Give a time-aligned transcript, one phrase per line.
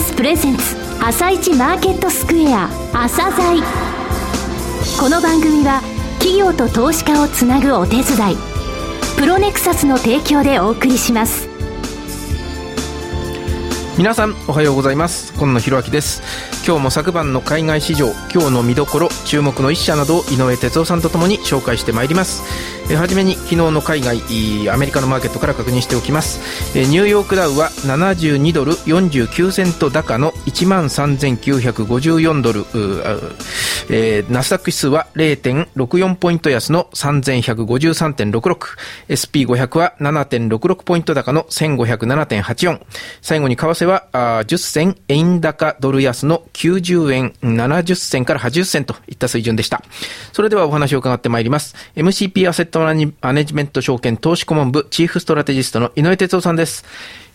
[0.00, 3.62] スプレゼンツ朝一マーケットスクエア朝鮮
[4.98, 5.82] この番組は
[6.18, 8.04] 企業と投資家をつなぐお手伝い
[9.18, 11.48] プロネクサスの提供でお送りします。
[13.98, 15.34] 皆さんおはようございます。
[15.34, 16.22] 今野博明です。
[16.66, 22.79] 今日も昨晩の海外市場今日の見どころ注目の一社などを井上哲夫さんとともに紹介してまいります。
[22.90, 24.18] えはじめに昨日の海外
[24.68, 32.64] アメリカのマーケットから確認しておきますえニューヨークダウは72ドル49セント高の1万3954ドル
[33.92, 42.80] えー、ナスダック指数は0.64ポイント安の 3153.66SP500 は7.66ポイント高の1507.84
[43.20, 49.82] 最後に為替はあ10銭円高ドル安の90円70銭から80銭といった水準でした。
[50.32, 51.74] それではお話を伺ってまいります。
[51.96, 56.84] MCP アセットマネジメント証券投資顧問部チーフストラテジストの井上哲夫さんです。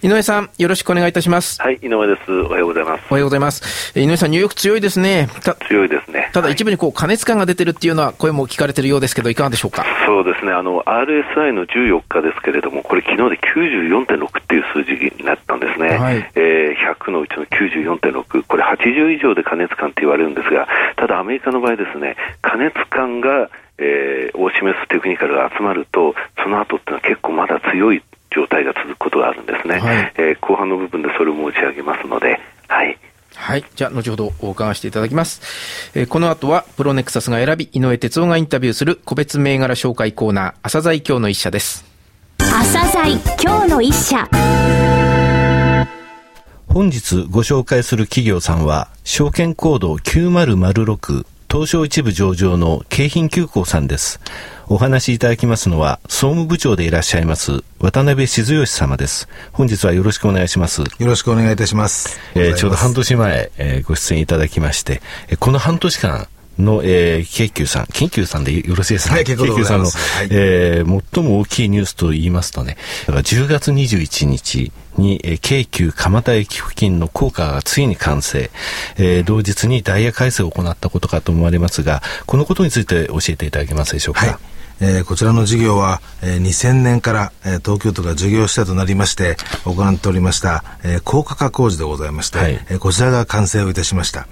[0.01, 1.59] 井上さん、よろしくお願いいたします。
[1.61, 2.31] はい、井上です。
[2.31, 3.03] おはようございます。
[3.09, 3.97] おはようございます。
[3.99, 5.29] 井上さん、ニューヨーク強いですね。
[5.67, 6.29] 強いですね。
[6.33, 9.85] ただ、一部にこう、加熱感が出てるっていうのは声も聞かれてるようですけど、いかがでしょうか？
[10.05, 10.51] そうですね。
[10.51, 15.97] あの、RSI の14日ですけれども、これ昨日で94.6っていう数字になったんですね。
[15.97, 32.97] はい、えー、100のうちの94.6、これ80以上で加熱感って言われるんですが、ただアメリカの場合ですね、加熱感がえー、を示すテクニカルが集まると、その後っていうのは結構まだ強い状態が続くことがあるんですね、はい、えー、後半の部分でそれを持ち上げますので、はい。
[33.35, 33.65] はい。
[33.75, 35.91] じゃあ、後ほどお伺いしていただきます。
[35.93, 41.85] えー、この後は、プロネクサスが選び、井上哲夫がインタビューする個別銘柄紹介コーナー、朝鮮今日の一社です。
[42.37, 44.27] 朝鮮今日の一社。
[46.69, 54.19] 本日ご紹介する企業さんは、証券コード9006東証一部上場の京浜急行さんです。
[54.67, 59.29] お話しいただきますのは、総務部長でいらっしゃいます、渡辺静義様です。
[59.51, 60.81] 本日はよろしくお願いします。
[60.81, 62.19] よろしくお願いいたします。
[62.33, 65.01] えー、ちょうど半年前、えー、ご出演いただきまして、
[65.39, 69.91] この半年間、の、えー、京急さん、京急さんでよろしいですか、はい、京急さんの、は
[70.23, 78.49] い、えー、最も大きいニュースと言いますとね、だから10月21日に、えー、京急蒲田駅付近の高架がついに完成、
[78.97, 84.25] えー、同日にダイヤ改正を行ったことかと思われますが、このことについて教えていただけますでしょうか？
[84.25, 84.37] はい。
[84.81, 94.27] えー、こちらの事業は、えー、2000年から、えー、東京都が事業者となりまして行っておりました、えー、高架化工事でございまして、はい、えー、こちらが完成をいたしました。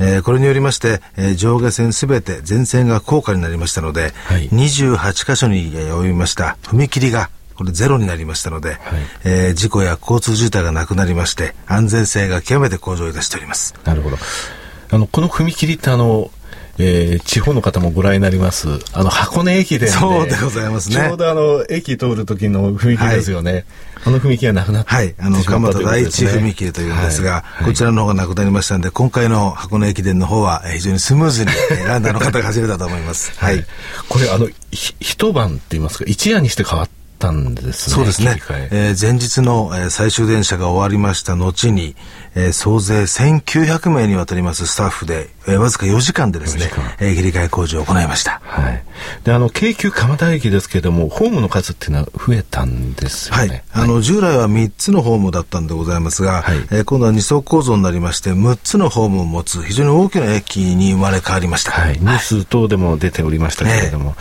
[0.00, 6.56] えー、これによりまして、えー、上下線すべて全線が高架になりましたので、はい、28箇所に及びました。
[6.62, 8.78] 踏切がこれゼロになりましたので、はい、
[9.24, 13.74] えー、事故や交通渋滞がなくなりまして安全性が極めて向上いたしております。
[13.84, 14.16] なるほど。
[14.90, 16.30] あのこの踏切ってあの
[16.80, 20.94] えー、地方の方もご覧になります、あの、箱根駅伝で、そうでございますね。
[20.94, 23.52] ちょうどあの、駅通る時の踏切ですよね。
[23.52, 23.64] はい、
[24.04, 31.50] あの踏切はなくなってはい、あの、蒲田第一踏切というんですが、はい、こちらの方がなくなりましたんで、今回の箱根駅伝の方は非常にスムーズに
[31.86, 33.32] ランナーの方が走れたと思います。
[33.38, 33.64] はい。
[34.08, 37.94] これ、あの、一晩って言いますか、一夜にして変わったんですね。
[37.96, 38.40] そうですね。
[38.70, 41.96] えー、前日の、えー、最終電車が終わりました後に、
[42.34, 48.40] えー、総勢1900名にわたりますスタッフで、えー、わずか4時間でですね、えー、切り替え工事を行いました。
[48.44, 48.84] はい。
[49.24, 53.48] で、あの、京急蒲田駅ですけれども、ホームの数っていうのは増えたんですよね。
[53.48, 53.62] はい。
[53.72, 61.72] あの、従来は3つのホームだったんでございますが、はい、えー、今度は二層構造になりまして、6つのホームを持つ非常に大きな駅に生まれ変わりました。
[61.72, 61.98] はい。
[61.98, 64.16] ニュース等でも出ておりましたけれども、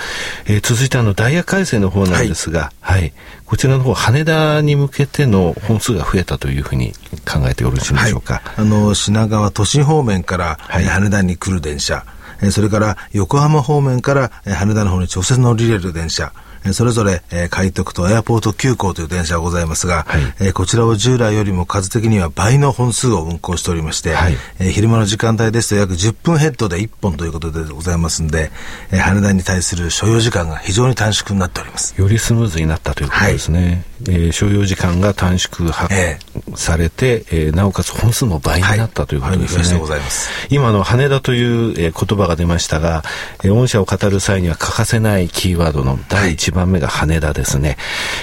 [0.46, 3.14] ええー、続いてあの、ダイヤ改正の方なんですが、はい、はい
[3.48, 6.92] こちらの方、羽田に向けての本数が増えたというふうに
[7.26, 8.42] 考えてよろしいでしょうか。
[8.44, 12.06] はい、あの、品川都心方面から、はい、羽田に来る電車、
[12.52, 16.34] それから横浜方面から羽田の方に直接乗り入れる電車、
[16.74, 28.52] それぞれ、えー、海徳とエアポート急行という電車がございますが、はい、えー、こちらを従来よりも数的には倍の本数を運行しておりまして、はい、えー、昼間の時間帯ですと約10分ヘッドで1本ということでございますんで、
[28.92, 32.00] えー、羽田に対する所要時間が非常に短縮になっております。
[32.00, 33.86] よりスムーズになったということですね。
[34.06, 39.80] はい、えー、所要時間が短縮は、えー、されて、えー、なおかつ本数も倍になったということですね。
[39.80, 40.02] はい、
[40.50, 43.04] 今の羽田という、えー、言葉が出ましたが、
[43.44, 47.78] えー、御社を語る際には欠かせないキーワードの第1番番目が羽田ですね。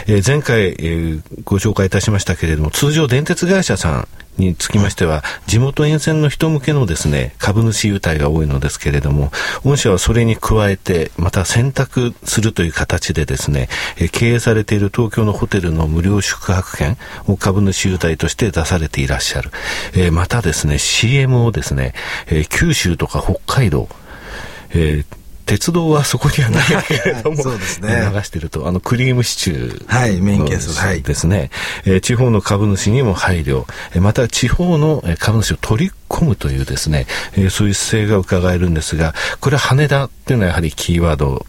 [0.06, 9.30] えー、前回、えー、ご紹介いたしましたけれども、通常電鉄会社さんにつきましては、地元沿線の人向けのですね、株主優待が多いのですけれども、
[9.64, 16.98] 御社はそれに加えて、また選択するという形でですね、え経営されている東京のホテルの無料宿泊券
[17.28, 19.50] を株主優待として出されていらっしゃる。
[19.94, 21.94] えまたですね、CM をですね、
[22.26, 23.88] え九州とか北海道、
[24.70, 28.10] えー鉄道はそこにはないけれどもそうですね。
[28.12, 31.02] 流してるとあのクリームシチューはいメインケースはい。
[31.02, 31.50] ですね、
[31.84, 33.64] えー、地方の株主にも配慮。
[34.00, 37.06] また地方の株主を取り込むというですね、
[37.36, 41.44] えー、そういう姿勢が伺えるんですがこれは羽田っていうのはやはりキーワード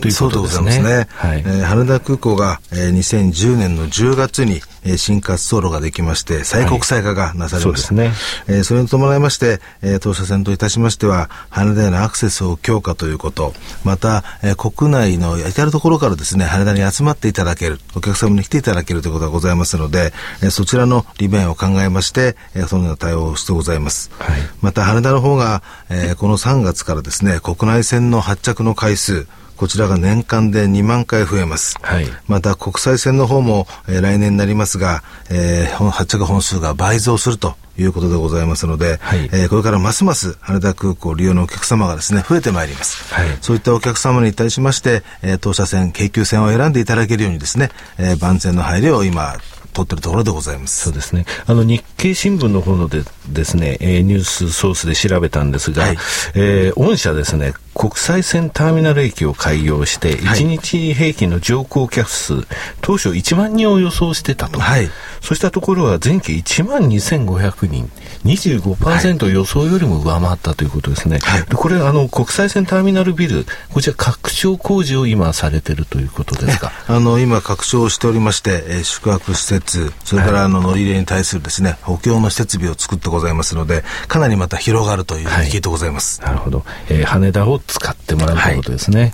[0.00, 0.20] ということですね。
[0.20, 1.08] そうでございますね。
[1.10, 7.94] はい、えー、羽田空港が、えー、2010年の10月に、えー、新滑走路ができまして、再国際化がなされました。
[7.94, 8.56] はい、そね。
[8.56, 13.54] えー、それに伴いまして、えー、当社線といたしましては、羽田へのアクセスを強化ということ、
[13.84, 20.12] また、えー、国内の至るところからですね、羽田に集まっていただける、お客様に来ていただけるということがございますので、
[20.42, 24.10] えー、そちらの利便を考えまして、えー、そのような対応をしてございます。
[24.18, 29.26] はい、また、羽田の方が、えー、この3月からですね、国内線の発着の回数、
[29.60, 31.76] こちらが年間で2万回増えます。
[31.82, 43.12] はい、また国際線の方も、えー、来年になりますが、えー、発着本数が倍増するということでございますので、はい、えー、これからますます羽田空港利用のお客様がですね、増えてまいります。
[43.12, 47.68] はい、そういったお客様に対しまして、えー、当社線、京急線を選んでいただけるようにですね、
[47.98, 49.36] えー、万全の配慮を今、
[49.72, 50.84] 取ってるところでございます。
[50.84, 51.24] そうですね。
[51.46, 55.98] あの日経新聞の方のでですね、えー、ニュースソースで調べたんですが、はい、
[56.34, 62.44] えー、御社ですね、国際線ターミナル駅を開業して、1日平均の乗降客数、はい、
[62.82, 64.60] 当初1万人を予想してたと。
[64.60, 64.90] はい、
[65.20, 67.90] そうしたところは前期1万2500人、
[68.24, 71.20] 25%予想よりも上回ったということですね。
[71.22, 76.72] はい、これ、あの、国際線ターミナルビル、こちら拡張工事を今されてるということですか？
[76.88, 79.59] あの、今拡張しておりまして、えー、宿泊施設、
[80.04, 86.20] それからあの乗り入れに対するですね、補強の設備を作ってございますので、かなりまた広がるという聞いてございます。
[86.22, 86.64] なるほど。
[86.88, 89.00] えー、羽田を使ってもらうということですね。
[89.00, 89.12] はい、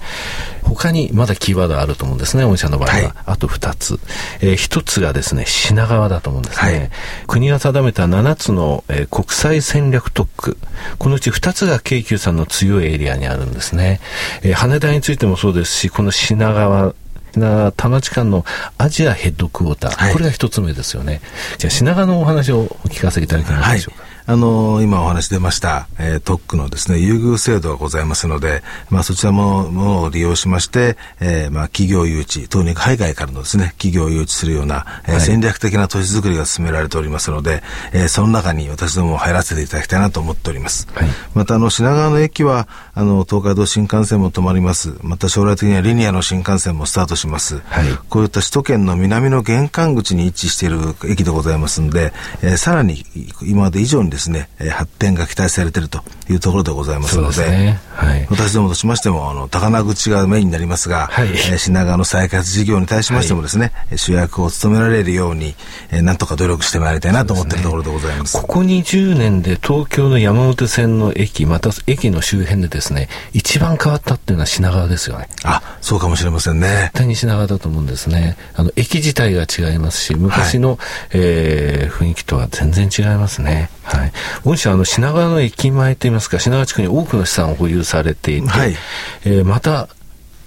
[0.65, 2.95] 他にまだキーワードあると思うんですね、御社の場合は。
[2.95, 4.01] はい、あと2つ。
[4.41, 6.73] えー、1つがですね、品川だと思うんですね。
[6.73, 6.91] はい、
[7.27, 10.59] 国が定めた7つの、えー、国際戦略特区。
[10.99, 14.01] このうち2つが京急さんの強いエリアにあるんですね。
[14.43, 16.95] えー、羽田についてもそうですし、この品川、
[17.41, 18.45] な田町間の
[18.79, 21.21] アジアヘッドクォーター、はい、これが一つ目ですよね。
[21.59, 24.03] じゃあ品川のお話をお聞かせいただけますでしょうか？
[24.03, 37.63] はいあの今お話出ました、えー、特区のですね、優遇制度がございますので、まあ、そちらももを利用しまして、えー、まあ、企業誘致、特に海外からのですね、企業を誘致するような、えー、はい、戦略的な都市づくりが進められておりますので、
[37.93, 40.89] えー、その中に私ども入らせていただきたいなと思っております。
[40.93, 44.97] はい、また、あの、品川の駅は、あの、東海道新幹線も止まります。
[45.03, 47.61] また、将来的にはリニアの新幹線もスタートします。
[47.67, 52.13] はい、こういった首都圏の南の玄関口に位置している駅でございますので、
[52.43, 53.05] えー、さらに
[53.43, 57.81] 今まで以上にですね、発展が期待されているというところでございますので、でね。
[57.97, 65.55] はい、私どもとしましても、あの、高輪口がメインになりますが、はい、えー、品川の再開発事業に対しましてもですね、はい、主役を務められるように、
[65.91, 68.33] えー、なんとか努力してまいりたいなと思っているところでございます。
[68.33, 75.29] すね、ここ20年で東京の山手線の駅、また駅の周辺でですね、一番変わったっていうのは品川ですよね。
[75.45, 76.69] あ、そうかもしれませんね。
[76.69, 78.37] 絶対に品川だと思うんですね。
[78.55, 80.79] あの、駅自体が違いますし、昔の、はい、
[81.13, 83.71] えー、雰囲気とは全然違いますね。
[83.83, 84.13] はい。
[84.45, 88.77] 御社、あの、品川の駅前といいますか、品川地区に多くの資産を保有されていて、はい、
[89.25, 89.89] えー、また、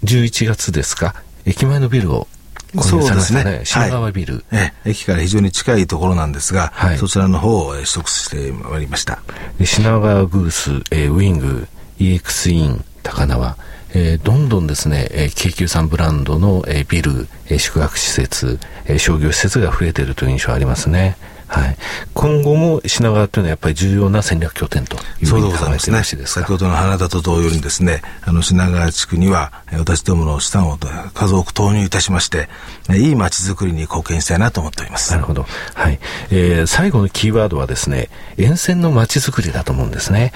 [0.03, 1.15] 11月ですか、
[1.45, 2.27] 駅前のビルを
[2.81, 3.61] そうですね。
[3.63, 4.43] 品川ビル、はい、
[4.85, 9.19] え駅から非常に近いところなんですが、はい、そちらの方を取得してまいりました。
[9.63, 11.67] 品川グース、えー、ウィング、
[11.99, 13.57] EX イン、高輪、
[13.93, 21.17] えー、どんどんですね、えー、京急さんブランドの、えー、ビル、えー、宿泊施設、えー、商業施設が増えているという印象ありますね。
[21.49, 21.77] はい、
[22.13, 30.77] 今後も品川というのはやっぱり重要な戦略拠点というふうに考えていですか、先ほどの花田と同様にですねあの品川地区には私どもの資産を
[31.13, 32.49] 数多く投入いたしまして
[32.91, 35.11] いい街づくりに貢献したいなと思っております。
[35.11, 35.99] なるほど、はい。
[36.29, 40.33] えー、最後のキーワードはですね沿線の街づくりだと思うんですね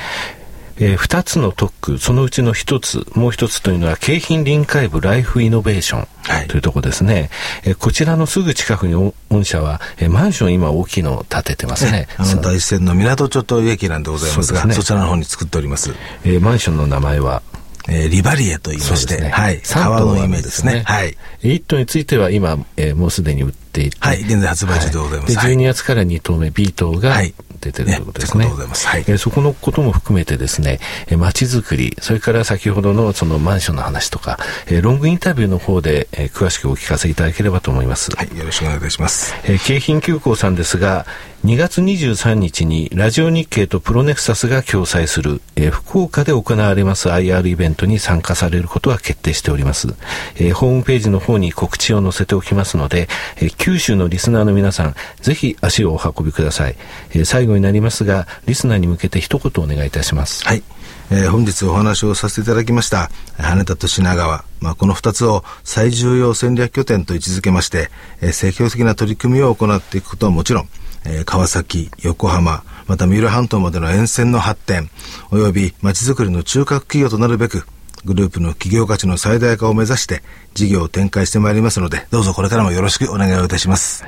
[0.77, 6.07] えー、2つの特区、そのうちの1つ、もう1つというのは、京浜臨海部ライフイノベーション
[6.47, 7.13] というところですね。
[7.13, 7.29] はい、
[7.65, 12.07] えー、こちらのすぐ近くに御社は、えー、マンション今大きいのを建ててますね。
[12.17, 15.93] あの大線の港町という駅なんでございますが、そ、ね、そちらの方に作っております。
[16.25, 17.41] えー、マンションの名前は
[17.89, 20.83] えー、リバリエと言いまして、ね、はい、川のイメージですね。
[20.85, 21.17] はい。
[21.41, 25.37] 1棟については今、えー、もうすでに売っていて、はい、現在発売中でございます。
[25.37, 28.45] はい、で、12月から2棟目 B 棟が、はい、出てるということですね。
[28.45, 34.37] ねはい、えー、そこのことも含めてですね、えー、街づくり、それから先ほどのそのマンションの話とか、
[34.67, 38.15] えー、ロングインタビューの方で、えー、詳しくお聞かせいただければと思います。
[38.15, 39.33] はい、よろしくお願いいたします。
[39.45, 41.05] えー、京浜急行さんですが、
[41.45, 49.89] 2月23日にラジオ日経とプロネクサスが共催する、えー、福岡で行われます IR イベントに参加されることは決定しております。
[50.37, 56.75] えー、ホームページの方に告知を載せておきますので、えー、九州のリスナーの皆さん、ぜひ足をお運びください。
[57.11, 60.43] えー、最後になりますが、リスナーに向けて一言お願いいたします。
[60.45, 60.63] はい。
[61.09, 67.89] えー、本日お話をさせていただきました羽田と品川、まあ、この2つを最重要戦略拠点と位置づけまして、
[68.19, 70.69] えー、積極的な取り組みを行っていくことはもちろん、
[71.05, 74.89] えー、川崎、横浜、また三浦半島までの沿線の発展、
[75.31, 77.65] 及び街づくりの中核企業となるべく、
[78.05, 84.05] グループの企業価値の最大化を目指して事業を展開してまいりますので、どうぞこれからもよろしくお願いをいたします。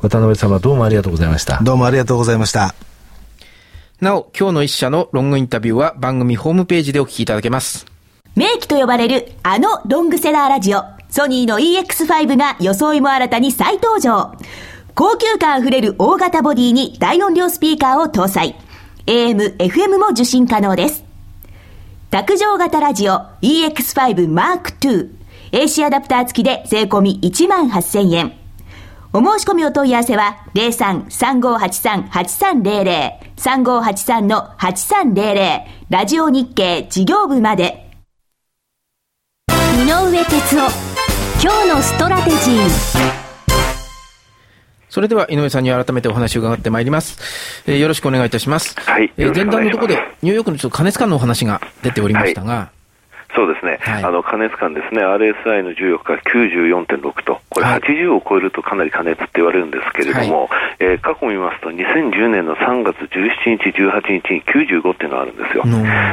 [0.00, 1.60] 渡辺様どうもありがとうございました。
[1.62, 2.74] どうもありがとうございました。
[4.00, 7.86] なお、今日の一社のロングインタビューは番組ホームページでお聞きいただけます。
[8.34, 14.34] 名機と呼ばれるあのロングセラーラジオ、ソニーの EX5 が装いも新たに再登場。
[14.94, 18.56] 高級感あふれる大型ボディに大音量スピーカーを搭載。
[19.06, 21.01] AM、FM も受信可能です。
[22.12, 25.08] 卓上型ラジオ EX5 Mark II
[25.50, 28.34] AC アダプター付きで税込み1万8000円。
[29.14, 37.90] お申し込みお問い合わせは03-3583-8300 3583-8300ラジオ日経事業部まで。
[39.48, 39.52] 井
[39.86, 40.68] 上哲夫。
[41.42, 43.21] 今日のストラテジー。
[44.92, 47.18] それでは井上さんに改めてお話を伺ってまいります。
[47.66, 48.78] えー、よろしくお願いいたします。
[48.78, 49.10] はい。
[49.16, 52.81] えー、前段のところでニューヨークのちょっと加熱感のお話が出ておりましたが、はい
[53.34, 65.64] そうですね、はい、あの加熱感ですね、RSI の14日94.6と、これ80を超えるとかなり加熱って言われるんですけれども、はい、えー、過去見ますと、2010年の3月17日、18日に95っていうのがあるんですよ。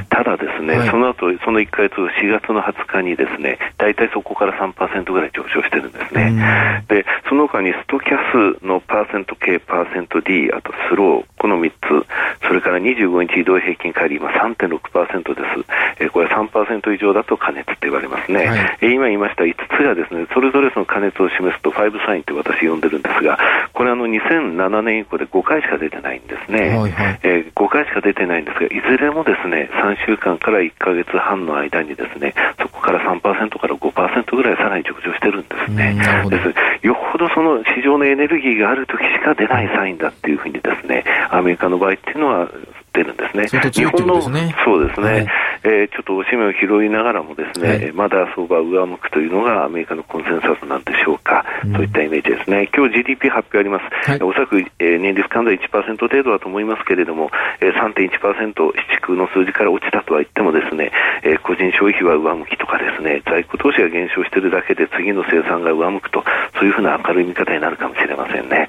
[0.09, 6.83] ただですね、はい、その後その1か月後、4月の20日にですね、大体そこから3%ぐらい上昇してるんですね。
[6.87, 8.17] で、その他にストキャ
[8.59, 15.79] スのパーセント K、パーセント D、あとスロー、この3つ、それから25日移動平均乖離、今3.6%です。
[15.99, 23.37] えー、これ3%以上だと加熱って言われますね、はい、今言いました5つがですねそれぞれその加熱を示すと5サインって私呼んでるんですが
[23.73, 33.21] これあの2007年以降で5回しか出てないんですね、はいはい、えー、5回しか出てないんですがいずれもですね3週間から1か月半の間にですねそこから3%
[33.59, 35.95] から5%ぐらいさらに上昇してるんですね。
[36.29, 36.87] です。
[36.87, 42.49] よほどその市場のエネルギーがある時しか出ないサインだっていうふうにですねアメリカの場合っていうのは
[42.93, 43.47] 出るんですね。
[43.71, 45.27] 日本の、そうですね、はい、
[45.63, 52.69] えー、ちょっとおしめを拾いながらもですね、はい、まだ相場上向くというのがアメリカのコンセンサスなんでしょうか、うん、といったイメージですね。
[52.75, 54.09] 今日 GDP 発表あります。
[54.09, 57.29] はい、おそらく、えー、年率換算1%程度だと思いますけれども、
[57.61, 60.91] えー、3.1%市区の数字から落ちたとは言ってもですね、
[61.23, 66.23] えー、個人消費は上向きとかですね、在庫投資が減少しているだけで次の生産が上向くと、
[66.57, 68.67] そういうふうな明るい見方になるかもしれませんね。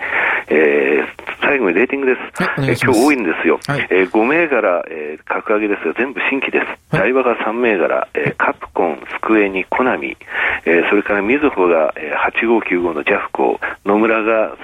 [0.49, 1.20] えー、
[1.51, 2.45] 最後にレーティングです。
[2.45, 3.59] はい、えー、今日多いんですよ。
[3.67, 6.67] はい、えー、5銘柄、えー、格上げですが全部新規です。
[6.95, 10.17] 台場が3銘柄、えー、カプコン、スクエニ、コナミ、
[10.65, 14.57] えー、それからみずほが、えー、8595のジャフコ、野村が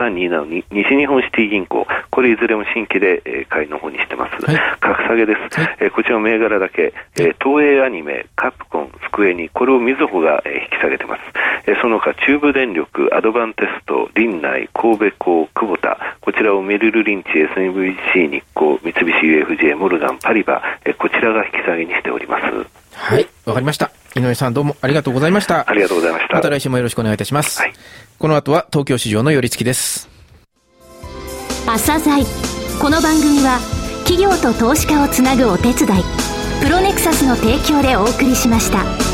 [0.00, 4.44] 8327の西日本シティ銀行、これいずれも新規で、えー、買いの方にしてます。
[4.44, 5.60] はい、格下げです。
[5.60, 11.22] はい、えー、こちらの銘柄だけ、えー、東映アニメ、カプコン、スクエニ、これをみずほが、えー、引き下げてます。
[11.68, 22.44] えー、その他、中部電力、アドバンテスト、林内、神戸港、久保田、こちらをメルルリンチ、SMVC 日光、三菱 UFJ、モルガン、パリバ、えこちらが引き下げにしております。
[22.94, 23.90] はい、わかりました。
[24.16, 25.68] 井上さんどうもありがとうございました。
[25.68, 26.34] ありがとうございました。
[26.34, 27.60] また来週もよろしくお願いいたします。
[27.60, 27.72] はい、
[28.18, 30.08] この後は東京市場の寄り付きです。
[31.66, 32.24] 朝鮮
[32.80, 33.58] この番組は
[34.06, 36.02] 企業と投資家をつなぐお手伝い、
[36.62, 39.07] プロネクサスの提供でお送りしました。